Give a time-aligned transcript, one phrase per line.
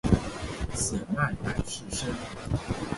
[0.73, 2.09] 显脉柏氏参